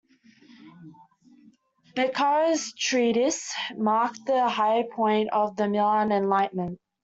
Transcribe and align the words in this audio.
Beccaria's 1.95 2.73
treatise 2.73 3.53
marked 3.77 4.25
the 4.25 4.49
high 4.49 4.81
point 4.95 5.29
of 5.31 5.55
the 5.57 5.67
Milan 5.67 6.11
Enlightenment. 6.11 6.79